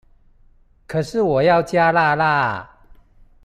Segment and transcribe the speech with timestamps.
[0.87, 2.67] 可是我要加辣辣